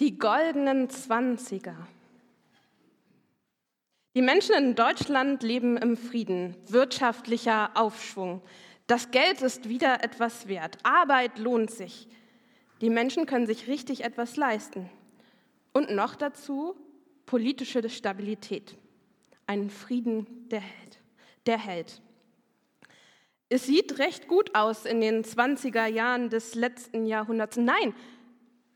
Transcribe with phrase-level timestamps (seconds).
[0.00, 1.76] Die goldenen Zwanziger.
[4.16, 8.42] Die Menschen in Deutschland leben im Frieden, wirtschaftlicher Aufschwung.
[8.88, 10.78] Das Geld ist wieder etwas wert.
[10.82, 12.08] Arbeit lohnt sich.
[12.80, 14.90] Die Menschen können sich richtig etwas leisten.
[15.72, 16.74] Und noch dazu
[17.24, 18.76] politische Stabilität.
[19.46, 21.00] Ein Frieden, der hält.
[21.46, 22.02] Der hält.
[23.48, 27.56] Es sieht recht gut aus in den 20er Jahren des letzten Jahrhunderts.
[27.56, 27.94] Nein,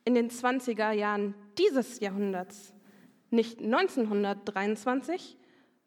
[0.08, 2.72] in den 20er Jahren dieses Jahrhunderts.
[3.28, 5.36] Nicht 1923,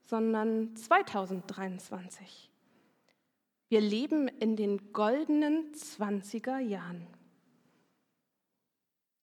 [0.03, 2.51] sondern 2023.
[3.67, 7.07] Wir leben in den goldenen 20er Jahren.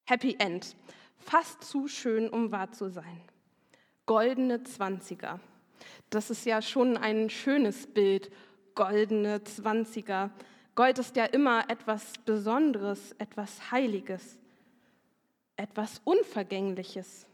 [0.04, 0.74] Happy End.
[1.16, 3.20] Fast zu schön, um wahr zu sein.
[4.04, 5.38] Goldene 20er.
[6.10, 8.32] Das ist ja schon ein schönes Bild.
[8.74, 10.30] Goldene 20er.
[10.74, 14.38] Gold ist ja immer etwas Besonderes, etwas Heiliges
[15.58, 17.26] etwas Unvergängliches.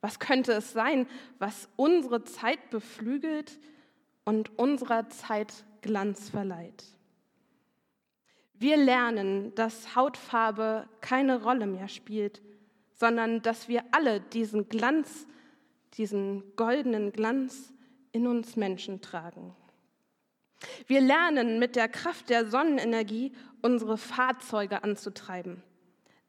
[0.00, 1.06] Was könnte es sein,
[1.38, 3.58] was unsere Zeit beflügelt
[4.24, 6.84] und unserer Zeit Glanz verleiht?
[8.54, 12.42] Wir lernen, dass Hautfarbe keine Rolle mehr spielt,
[12.92, 15.26] sondern dass wir alle diesen Glanz,
[15.94, 17.72] diesen goldenen Glanz
[18.12, 19.54] in uns Menschen tragen.
[20.86, 23.32] Wir lernen mit der Kraft der Sonnenenergie
[23.62, 25.62] unsere Fahrzeuge anzutreiben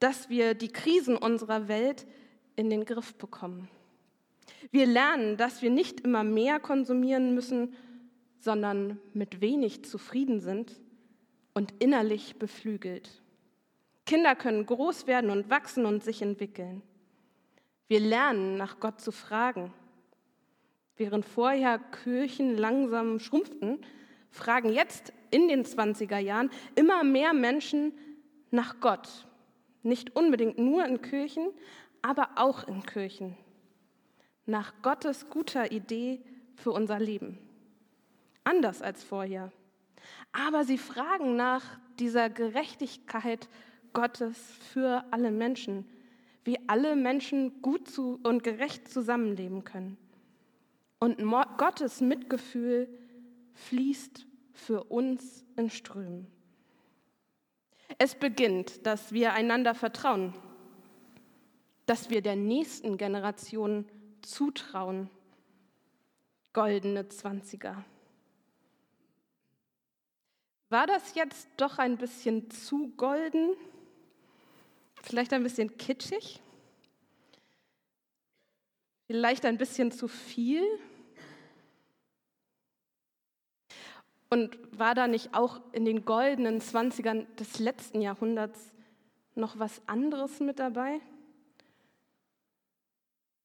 [0.02, 2.08] dass wir die Krisen unserer Welt
[2.56, 3.70] in den Griff bekommen.
[4.72, 7.76] Wir lernen, dass wir nicht immer mehr konsumieren müssen,
[8.40, 10.82] sondern mit wenig zufrieden sind
[11.54, 13.22] und innerlich beflügelt.
[14.08, 16.82] Kinder können groß werden und wachsen und sich entwickeln.
[17.88, 19.72] Wir lernen, nach Gott zu fragen.
[20.98, 23.86] Während vorher Kirchen langsam schrumpften,
[24.32, 27.94] fragen jetzt in den 20er Jahren immer mehr Menschen
[28.50, 29.28] nach Gott
[29.84, 31.50] nicht unbedingt nur in Kirchen,
[32.02, 33.38] aber auch in Kirchen.
[34.46, 36.22] Nach Gottes guter Idee
[36.56, 37.38] für unser Leben.
[38.44, 39.52] Anders als vorher.
[40.32, 41.64] Aber sie fragen nach
[42.00, 43.48] dieser Gerechtigkeit
[43.94, 44.38] Gottes
[44.74, 45.86] für alle Menschen,
[46.44, 47.90] wie alle Menschen gut
[48.24, 49.98] und gerecht zusammenleben können.
[51.00, 51.20] Und
[51.58, 52.88] Gottes Mitgefühl
[53.54, 56.28] fließt für uns in Strömen.
[58.04, 60.34] Es beginnt, dass wir einander vertrauen,
[61.86, 63.88] dass wir der nächsten Generation
[64.24, 65.08] zutrauen.
[66.52, 67.86] Goldene Zwanziger.
[70.70, 73.56] War das jetzt doch ein bisschen zu golden?
[75.04, 76.42] Vielleicht ein bisschen kitschig?
[79.06, 80.64] Vielleicht ein bisschen zu viel?
[84.32, 88.72] Und war da nicht auch in den goldenen Zwanzigern des letzten Jahrhunderts
[89.36, 91.02] noch was anderes mit dabei?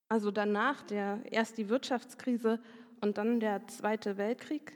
[0.08, 2.60] Also danach der, erst die Wirtschaftskrise
[3.00, 4.74] und dann der Zweite Weltkrieg?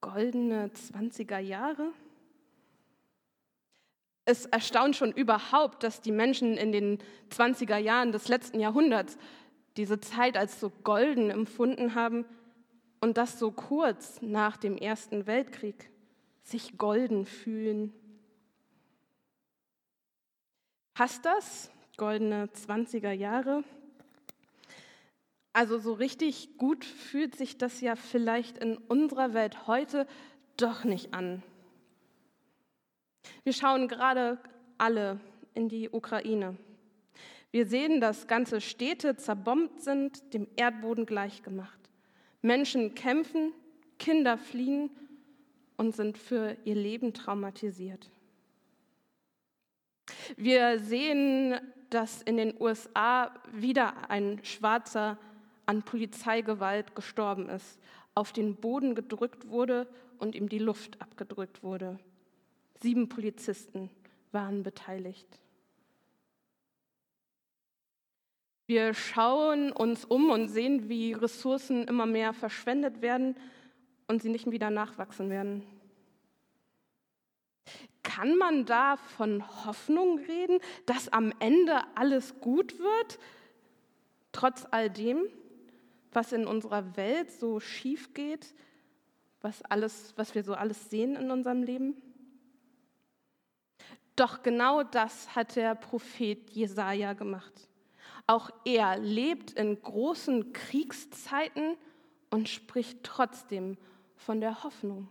[0.00, 1.92] Goldene 20er Jahre?
[4.24, 6.98] Es erstaunt schon überhaupt, dass die Menschen in den
[7.30, 9.18] 20er Jahren des letzten Jahrhunderts
[9.76, 12.24] diese Zeit als so golden empfunden haben,
[13.02, 15.90] und das so kurz nach dem Ersten Weltkrieg
[16.44, 17.92] sich golden fühlen.
[20.94, 21.70] Passt das?
[21.96, 23.64] Goldene 20er Jahre.
[25.52, 30.06] Also so richtig gut fühlt sich das ja vielleicht in unserer Welt heute
[30.56, 31.42] doch nicht an.
[33.42, 34.38] Wir schauen gerade
[34.78, 35.18] alle
[35.54, 36.56] in die Ukraine.
[37.50, 41.81] Wir sehen, dass ganze Städte zerbombt sind, dem Erdboden gleichgemacht.
[42.42, 43.52] Menschen kämpfen,
[43.98, 44.90] Kinder fliehen
[45.76, 48.10] und sind für ihr Leben traumatisiert.
[50.36, 51.58] Wir sehen,
[51.90, 55.18] dass in den USA wieder ein Schwarzer
[55.66, 57.78] an Polizeigewalt gestorben ist,
[58.14, 59.86] auf den Boden gedrückt wurde
[60.18, 61.98] und ihm die Luft abgedrückt wurde.
[62.80, 63.90] Sieben Polizisten
[64.32, 65.38] waren beteiligt.
[68.72, 73.36] Wir schauen uns um und sehen, wie Ressourcen immer mehr verschwendet werden
[74.08, 75.62] und sie nicht wieder nachwachsen werden.
[78.02, 83.18] Kann man da von Hoffnung reden, dass am Ende alles gut wird,
[84.32, 85.20] trotz all dem,
[86.10, 88.54] was in unserer Welt so schief geht,
[89.42, 91.94] was, alles, was wir so alles sehen in unserem Leben?
[94.16, 97.68] Doch genau das hat der Prophet Jesaja gemacht.
[98.32, 101.76] Auch er lebt in großen Kriegszeiten
[102.30, 103.76] und spricht trotzdem
[104.16, 105.08] von der Hoffnung,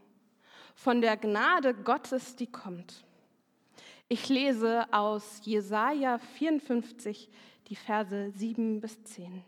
[0.73, 3.06] von der Gnade Gottes, die kommt.
[4.09, 7.29] Ich lese aus Jesaja 54
[7.68, 9.44] die Verse 7 bis 10.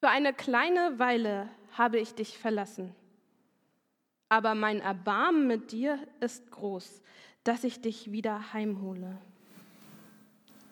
[0.00, 1.48] Für eine kleine Weile
[1.78, 2.92] habe ich dich verlassen,
[4.28, 7.02] aber mein Erbarmen mit dir ist groß,
[7.44, 9.16] dass ich dich wieder heimhole.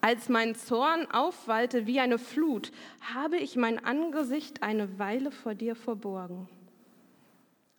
[0.05, 2.73] Als mein Zorn aufwallte wie eine Flut,
[3.15, 6.47] habe ich mein Angesicht eine Weile vor dir verborgen.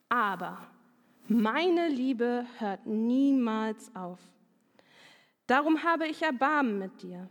[0.09, 0.57] Aber
[1.27, 4.17] meine Liebe hört niemals auf.
[5.45, 7.29] Darum habe ich Erbarmen mit dir.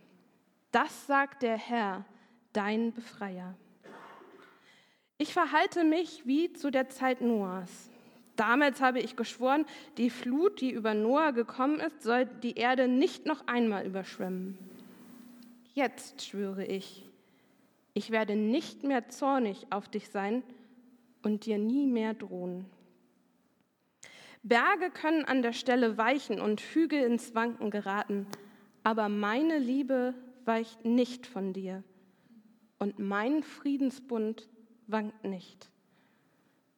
[0.70, 2.04] Das sagt der Herr,
[2.52, 3.56] dein Befreier.
[5.18, 7.90] Ich verhalte mich wie zu der Zeit Noahs.
[8.36, 9.66] Damals habe ich geschworen,
[9.96, 14.56] die Flut, die über Noah gekommen ist, soll die Erde nicht noch einmal überschwemmen.
[15.74, 17.04] Jetzt schwöre ich,
[17.94, 20.44] ich werde nicht mehr zornig auf dich sein
[21.22, 22.66] und dir nie mehr drohen.
[24.44, 28.28] Berge können an der Stelle weichen und Hügel ins Wanken geraten,
[28.84, 31.82] aber meine Liebe weicht nicht von dir
[32.78, 34.48] und mein Friedensbund
[34.86, 35.70] wankt nicht.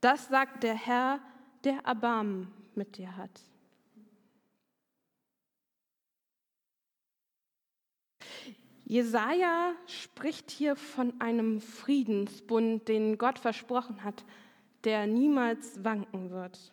[0.01, 1.21] Das sagt der Herr,
[1.65, 3.43] der Erbarmen mit dir hat.
[8.89, 14.25] Jesaja spricht hier von einem Friedensbund, den Gott versprochen hat,
[14.85, 16.73] der niemals wanken wird.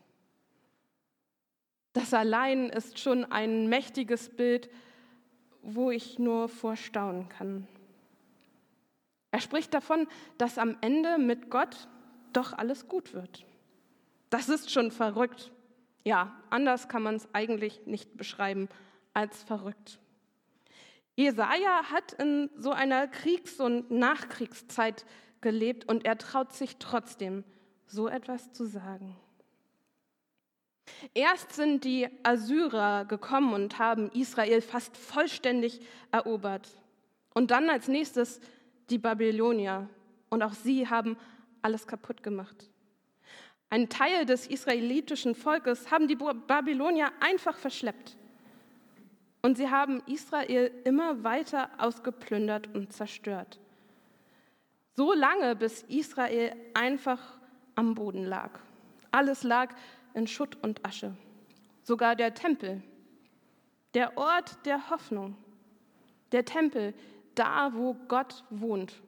[1.93, 4.69] Das allein ist schon ein mächtiges Bild,
[5.63, 7.67] wo ich nur vorstaunen kann.
[9.31, 10.07] Er spricht davon,
[10.37, 11.87] dass am Ende mit Gott
[12.31, 13.43] doch alles gut wird.
[14.29, 15.51] Das ist schon verrückt.
[16.03, 18.69] Ja, anders kann man es eigentlich nicht beschreiben
[19.15, 19.99] als verrückt.
[21.15, 25.05] Jesaja hat in so einer Kriegs- und Nachkriegszeit
[25.41, 27.43] gelebt und er traut sich trotzdem,
[27.85, 29.15] so etwas zu sagen.
[31.13, 35.79] Erst sind die Assyrer gekommen und haben Israel fast vollständig
[36.11, 36.69] erobert.
[37.33, 38.41] Und dann als nächstes
[38.89, 39.89] die Babylonier.
[40.29, 41.17] Und auch sie haben
[41.61, 42.69] alles kaputt gemacht.
[43.69, 48.17] Ein Teil des israelitischen Volkes haben die Babylonier einfach verschleppt.
[49.45, 53.59] Und sie haben Israel immer weiter ausgeplündert und zerstört.
[54.95, 57.19] So lange, bis Israel einfach
[57.75, 58.57] am Boden lag.
[59.11, 59.75] Alles lag
[60.13, 61.13] in Schutt und Asche.
[61.81, 62.81] Sogar der Tempel,
[63.93, 65.35] der Ort der Hoffnung,
[66.31, 66.93] der Tempel,
[67.35, 69.01] da wo Gott wohnt.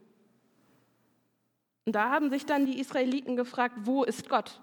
[1.86, 4.60] Und da haben sich dann die Israeliten gefragt, wo ist Gott,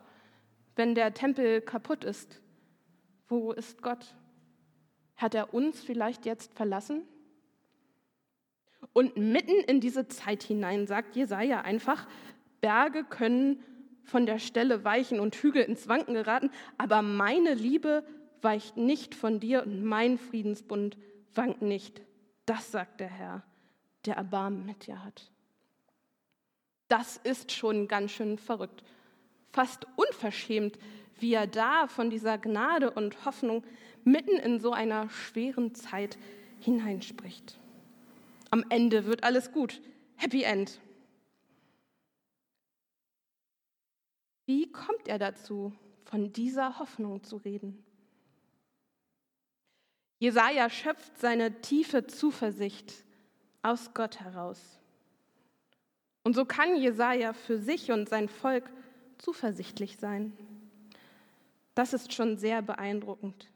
[0.76, 2.42] wenn der Tempel kaputt ist?
[3.28, 4.14] Wo ist Gott?
[5.22, 7.02] Hat er uns vielleicht jetzt verlassen?
[8.92, 12.08] Und mitten in diese Zeit hinein sagt Jesaja einfach:
[12.60, 13.62] Berge können
[14.02, 18.04] von der Stelle weichen und Hügel ins Wanken geraten, aber meine Liebe
[18.40, 20.98] weicht nicht von dir und mein Friedensbund
[21.34, 22.02] wankt nicht.
[22.44, 23.44] Das sagt der Herr,
[24.06, 25.30] der Erbarmen mit dir hat.
[26.88, 28.82] Das ist schon ganz schön verrückt,
[29.52, 30.80] fast unverschämt,
[31.20, 33.62] wie er da von dieser Gnade und Hoffnung
[34.04, 36.18] mitten in so einer schweren Zeit
[36.60, 37.58] hineinspricht.
[38.50, 39.80] Am Ende wird alles gut.
[40.16, 40.80] Happy End.
[44.46, 45.72] Wie kommt er dazu,
[46.04, 47.82] von dieser Hoffnung zu reden?
[50.18, 53.04] Jesaja schöpft seine tiefe Zuversicht
[53.62, 54.78] aus Gott heraus.
[56.24, 58.70] Und so kann Jesaja für sich und sein Volk
[59.18, 60.36] zuversichtlich sein.
[61.74, 63.51] Das ist schon sehr beeindruckend.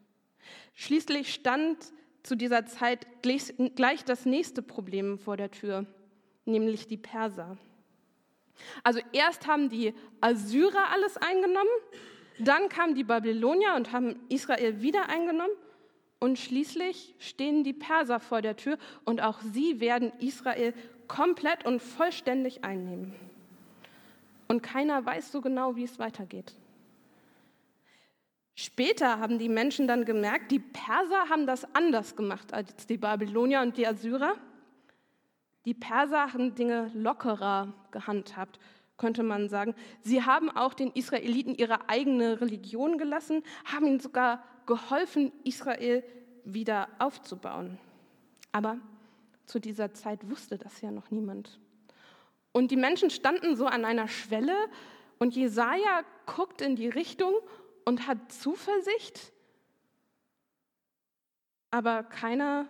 [0.76, 1.78] Schließlich stand
[2.22, 5.86] zu dieser Zeit gleich das nächste Problem vor der Tür,
[6.44, 7.56] nämlich die Perser.
[8.84, 11.68] Also erst haben die Assyrer alles eingenommen,
[12.38, 15.54] dann kamen die Babylonier und haben Israel wieder eingenommen
[16.20, 20.74] und schließlich stehen die Perser vor der Tür und auch sie werden Israel
[21.08, 23.14] komplett und vollständig einnehmen.
[24.48, 26.54] Und keiner weiß so genau, wie es weitergeht.
[28.58, 33.60] Später haben die Menschen dann gemerkt, die Perser haben das anders gemacht als die Babylonier
[33.60, 34.34] und die Assyrer.
[35.66, 38.58] Die Perser haben Dinge lockerer gehandhabt,
[38.96, 39.74] könnte man sagen.
[40.00, 46.02] Sie haben auch den Israeliten ihre eigene Religion gelassen, haben ihnen sogar geholfen, Israel
[46.44, 47.78] wieder aufzubauen.
[48.52, 48.78] Aber
[49.44, 51.60] zu dieser Zeit wusste das ja noch niemand.
[52.52, 54.56] Und die Menschen standen so an einer Schwelle
[55.18, 57.34] und Jesaja guckt in die Richtung
[57.86, 59.32] und hat Zuversicht,
[61.70, 62.66] aber keiner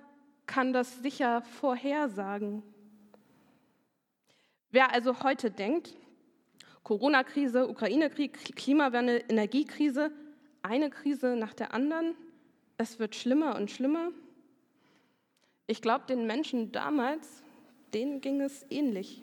[0.47, 2.63] kann das sicher vorhersagen.
[4.71, 5.95] Wer also heute denkt,
[6.85, 10.13] Corona-Krise, Ukraine-Krieg, Klimawandel, Energiekrise,
[10.63, 12.15] eine Krise nach der anderen,
[12.79, 14.11] Es wird schlimmer und schlimmer.
[15.67, 17.43] Ich glaube, den Menschen damals,
[17.95, 19.23] denen ging es ähnlich.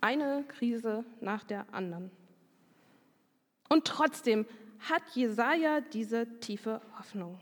[0.00, 2.10] Eine Krise nach der anderen.
[3.68, 4.44] Und trotzdem
[4.88, 7.38] hat Jesaja diese tiefe Hoffnung.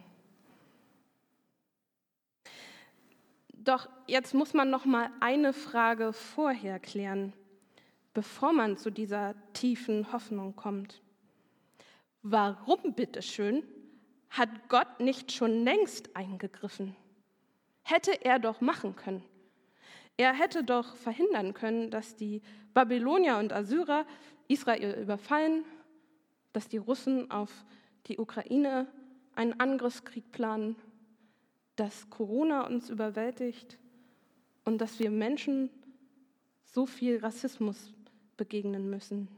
[3.53, 7.33] Doch jetzt muss man noch mal eine Frage vorher klären,
[8.13, 11.01] bevor man zu dieser tiefen Hoffnung kommt.
[12.23, 13.63] Warum bitteschön
[14.31, 16.97] hat Gott nicht schon längst eingegriffen?
[17.83, 19.25] Hätte er doch machen können.
[20.17, 22.43] Er hätte doch verhindern können, dass die
[22.75, 24.07] Babylonier und Assyrer
[24.49, 25.65] Israel überfallen,
[26.53, 27.65] dass die Russen auf
[28.07, 28.87] die Ukraine
[29.35, 30.77] einen Angriffskrieg planen,
[31.77, 33.79] dass Corona uns überwältigt
[34.65, 35.71] und dass wir Menschen
[36.65, 37.93] so viel Rassismus
[38.37, 39.29] begegnen müssen.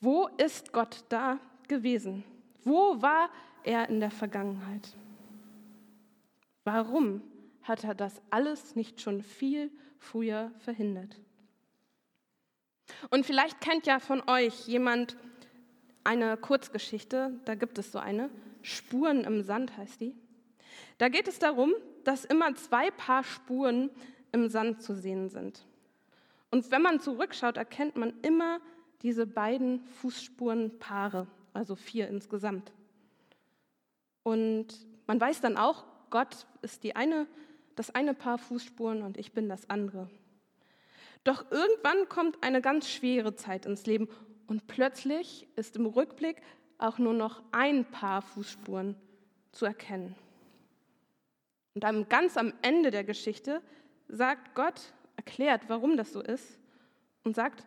[0.00, 1.38] Wo ist Gott da
[1.68, 2.24] gewesen?
[2.64, 3.30] Wo war
[3.62, 4.96] er in der Vergangenheit?
[6.64, 7.22] Warum
[7.62, 11.20] hat er das alles nicht schon viel früher verhindert?
[13.10, 15.16] Und vielleicht kennt ja von euch jemand
[16.04, 18.30] eine Kurzgeschichte, da gibt es so eine,
[18.62, 20.14] Spuren im Sand heißt die.
[20.98, 21.72] Da geht es darum,
[22.04, 23.90] dass immer zwei Paar Spuren
[24.32, 25.66] im Sand zu sehen sind.
[26.50, 28.60] Und wenn man zurückschaut, erkennt man immer
[29.02, 32.72] diese beiden Fußspurenpaare, also vier insgesamt.
[34.22, 34.68] Und
[35.06, 37.26] man weiß dann auch, Gott ist die eine,
[37.74, 40.08] das eine Paar Fußspuren und ich bin das andere.
[41.24, 44.08] Doch irgendwann kommt eine ganz schwere Zeit ins Leben
[44.46, 46.42] und plötzlich ist im Rückblick
[46.78, 48.96] auch nur noch ein Paar Fußspuren
[49.52, 50.14] zu erkennen.
[51.74, 53.62] Und dann ganz am Ende der Geschichte
[54.08, 56.58] sagt Gott, erklärt, warum das so ist
[57.24, 57.64] und sagt,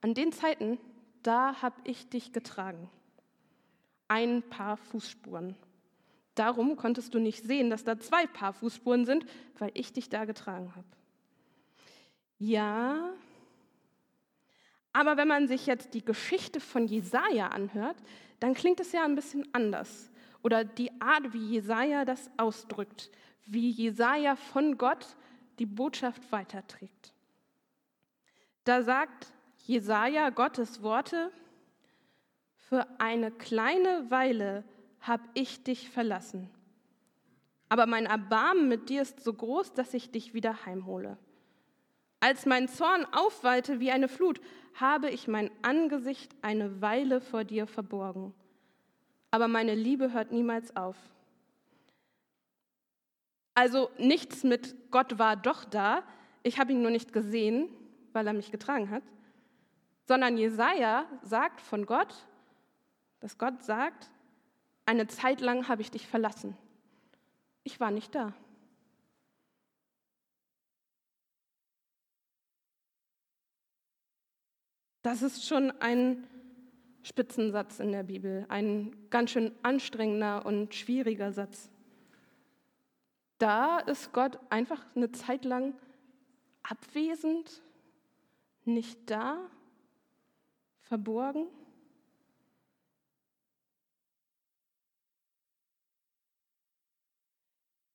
[0.00, 0.78] an den Zeiten,
[1.22, 2.90] da habe ich dich getragen.
[4.08, 5.56] Ein paar Fußspuren.
[6.34, 9.26] Darum konntest du nicht sehen, dass da zwei Paar Fußspuren sind,
[9.58, 10.86] weil ich dich da getragen habe.
[12.38, 13.12] Ja,
[14.92, 17.96] aber wenn man sich jetzt die Geschichte von Jesaja anhört,
[18.40, 20.10] dann klingt es ja ein bisschen anders.
[20.42, 23.10] Oder die Art, wie Jesaja das ausdrückt,
[23.46, 25.16] wie Jesaja von Gott
[25.58, 27.12] die Botschaft weiterträgt.
[28.64, 29.32] Da sagt
[29.66, 31.30] Jesaja Gottes Worte:
[32.56, 34.64] Für eine kleine Weile
[35.00, 36.50] habe ich dich verlassen,
[37.68, 41.16] aber mein Erbarmen mit dir ist so groß, dass ich dich wieder heimhole.
[42.22, 44.40] Als mein Zorn aufwallte wie eine Flut,
[44.74, 48.32] habe ich mein Angesicht eine Weile vor dir verborgen.
[49.32, 50.96] Aber meine Liebe hört niemals auf.
[53.54, 56.04] Also nichts mit Gott war doch da,
[56.44, 57.68] ich habe ihn nur nicht gesehen,
[58.12, 59.02] weil er mich getragen hat,
[60.06, 62.14] sondern Jesaja sagt von Gott,
[63.18, 64.12] dass Gott sagt,
[64.86, 66.56] eine Zeit lang habe ich dich verlassen.
[67.64, 68.32] Ich war nicht da.
[75.02, 76.28] Das ist schon ein
[77.02, 81.68] Spitzensatz in der Bibel, ein ganz schön anstrengender und schwieriger Satz.
[83.38, 85.74] Da ist Gott einfach eine Zeit lang
[86.62, 87.62] abwesend,
[88.64, 89.50] nicht da,
[90.82, 91.48] verborgen.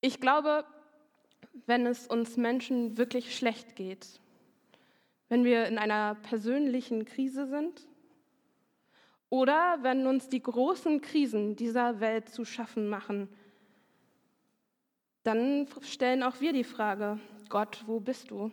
[0.02, 0.66] Ich glaube,
[1.66, 4.20] wenn es uns Menschen wirklich schlecht geht,
[5.30, 7.88] wenn wir in einer persönlichen Krise sind
[9.30, 13.28] oder wenn uns die großen Krisen dieser Welt zu schaffen machen,
[15.24, 17.20] dann stellen auch wir die Frage,
[17.50, 18.52] Gott, wo bist du?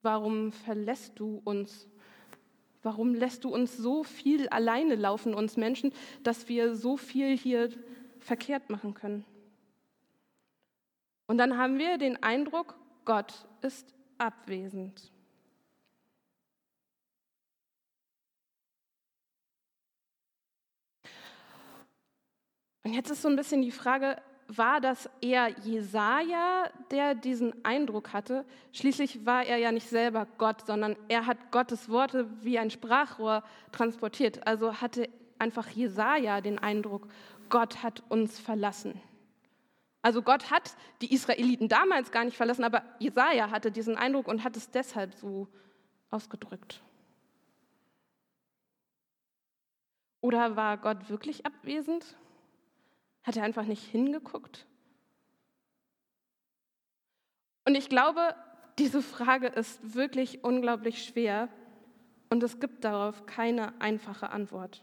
[0.00, 1.86] Warum verlässt du uns?
[2.82, 5.92] Warum lässt du uns so viel alleine laufen, uns Menschen,
[6.22, 7.68] dass wir so viel hier
[8.20, 9.26] verkehrt machen können?
[11.26, 15.10] Und dann haben wir den Eindruck, Gott ist abwesend.
[22.84, 24.16] Und jetzt ist so ein bisschen die Frage,
[24.48, 28.46] war das eher Jesaja, der diesen Eindruck hatte?
[28.72, 33.42] Schließlich war er ja nicht selber Gott, sondern er hat Gottes Worte wie ein Sprachrohr
[33.72, 34.46] transportiert.
[34.46, 37.08] Also hatte einfach Jesaja den Eindruck,
[37.50, 39.00] Gott hat uns verlassen.
[40.02, 44.44] Also Gott hat die Israeliten damals gar nicht verlassen, aber Jesaja hatte diesen Eindruck und
[44.44, 45.48] hat es deshalb so
[46.10, 46.82] ausgedrückt.
[50.20, 52.16] Oder war Gott wirklich abwesend?
[53.22, 54.66] Hat er einfach nicht hingeguckt?
[57.64, 58.34] Und ich glaube,
[58.78, 61.48] diese Frage ist wirklich unglaublich schwer
[62.30, 64.82] und es gibt darauf keine einfache Antwort.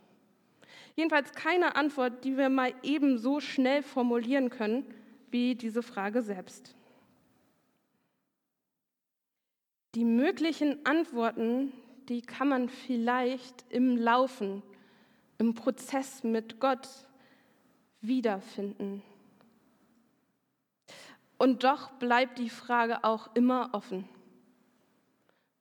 [0.95, 4.86] Jedenfalls keine Antwort, die wir mal eben so schnell formulieren können
[5.32, 6.75] wie diese Frage selbst.
[9.96, 11.72] Die möglichen Antworten,
[12.10, 14.62] die kann man vielleicht im Laufen,
[15.38, 16.88] im Prozess mit Gott
[18.01, 19.01] wiederfinden.
[21.38, 24.08] Und doch bleibt die Frage auch immer offen.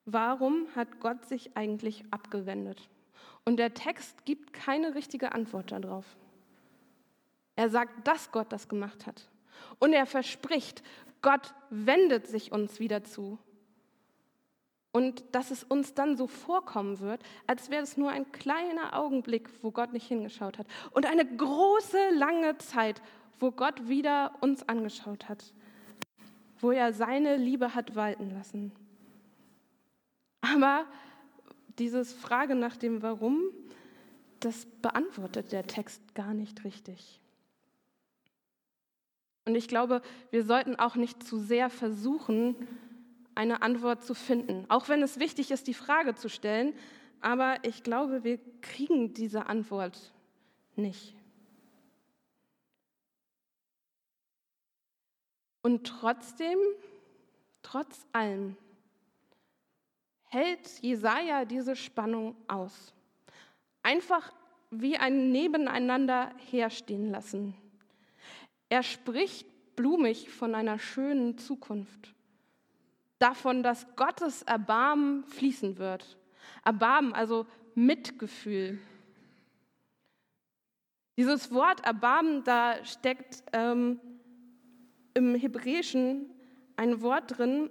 [0.05, 2.89] Warum hat Gott sich eigentlich abgewendet?
[3.45, 6.05] Und der Text gibt keine richtige Antwort darauf.
[7.57, 9.29] Er sagt, dass Gott das gemacht hat.
[9.79, 10.83] Und er verspricht,
[11.23, 13.39] Gott wendet sich uns wieder zu.
[14.93, 19.49] Und dass es uns dann so vorkommen wird, als wäre es nur ein kleiner Augenblick,
[19.63, 20.67] wo Gott nicht hingeschaut hat.
[20.93, 23.03] Und eine große, lange Zeit,
[23.41, 25.53] wo Gott wieder uns angeschaut hat.
[26.61, 28.71] Wo er seine Liebe hat walten lassen.
[30.41, 30.85] Aber
[31.79, 33.43] dieses Frage nach dem Warum,
[34.41, 37.21] das beantwortet der Text gar nicht richtig.
[39.47, 42.57] Und ich glaube, wir sollten auch nicht zu sehr versuchen,
[43.35, 46.75] eine Antwort zu finden, auch wenn es wichtig ist, die Frage zu stellen.
[47.21, 50.13] Aber ich glaube, wir kriegen diese Antwort
[50.77, 51.15] nicht.
[55.63, 56.59] Und trotzdem,
[57.63, 58.57] trotz allem,
[60.27, 62.93] hält Jesaja diese Spannung aus.
[63.83, 64.33] Einfach
[64.71, 67.55] wie ein Nebeneinander herstehen lassen.
[68.75, 72.13] Er spricht blumig von einer schönen Zukunft,
[73.21, 76.19] davon, dass Gottes Erbarmen fließen wird.
[76.65, 78.81] Erbarmen, also Mitgefühl.
[81.17, 84.01] Dieses Wort Erbarmen, da steckt ähm,
[85.15, 86.33] im Hebräischen
[86.75, 87.71] ein Wort drin,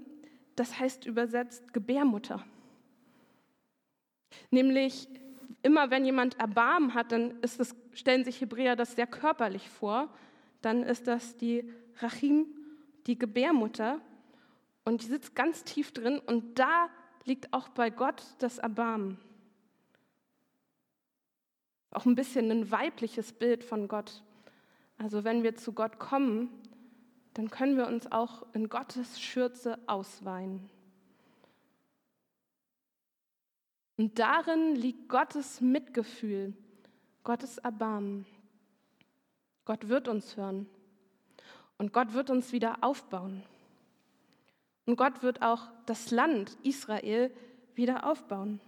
[0.55, 2.45] das heißt übersetzt Gebärmutter.
[4.51, 5.09] Nämlich
[5.63, 10.07] immer wenn jemand Erbarmen hat, dann es, stellen sich Hebräer das sehr körperlich vor.
[10.63, 12.47] Dann ist das die Rachim,
[13.05, 14.01] die Gebärmutter.
[14.85, 16.89] Und die sitzt ganz tief drin und da
[17.25, 19.19] liegt auch bei Gott das Erbarmen.
[21.91, 24.23] Auch ein bisschen ein weibliches Bild von Gott.
[24.97, 26.49] Also wenn wir zu Gott kommen,
[27.33, 30.69] dann können wir uns auch in Gottes Schürze ausweinen.
[33.97, 36.53] Und darin liegt Gottes Mitgefühl,
[37.23, 38.25] Gottes Erbarmen.
[39.65, 40.67] Gott wird uns hören
[41.77, 43.43] und Gott wird uns wieder aufbauen.
[44.85, 47.31] Und Gott wird auch das Land Israel
[47.75, 48.59] wieder aufbauen.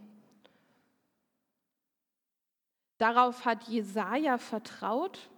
[2.98, 5.30] Darauf hat Jesaja vertraut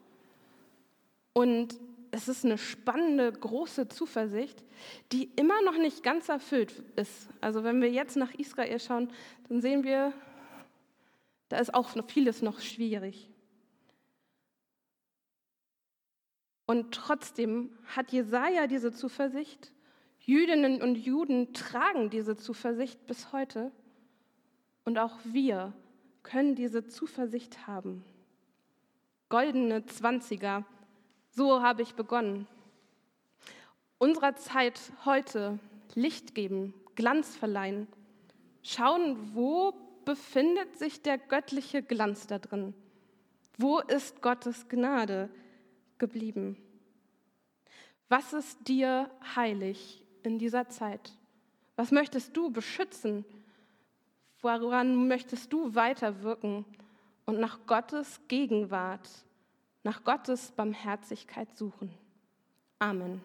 [1.33, 1.79] und
[2.11, 4.63] es ist eine spannende, große Zuversicht,
[5.11, 7.27] die immer noch nicht ganz erfüllt ist.
[7.41, 9.11] Also wenn wir jetzt nach Israel schauen,
[9.49, 10.13] dann sehen wir,
[11.49, 13.29] da ist auch vieles noch schwierig.
[16.67, 19.71] Und trotzdem hat Jesaja diese Zuversicht.
[20.19, 23.71] Jüdinnen und Juden tragen diese Zuversicht bis heute.
[24.83, 25.73] Und auch wir
[26.23, 28.03] können diese Zuversicht haben.
[29.29, 30.65] Goldene Zwanziger
[31.31, 32.47] so habe ich begonnen.
[33.99, 35.59] Unserer Zeit heute
[35.93, 37.87] Licht geben, Glanz verleihen.
[38.63, 42.73] Schauen, wo befindet sich der göttliche Glanz da drin?
[43.57, 45.29] Wo ist Gottes Gnade
[45.99, 46.57] geblieben?
[48.09, 51.17] Was ist dir heilig in dieser Zeit?
[51.75, 53.25] Was möchtest du beschützen?
[54.41, 56.65] Woran möchtest du weiterwirken
[57.25, 59.09] und nach Gottes Gegenwart
[59.87, 61.89] nach Gottes Barmherzigkeit suchen.
[62.77, 63.21] Amen.